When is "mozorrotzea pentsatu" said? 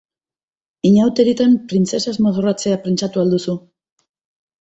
2.29-3.23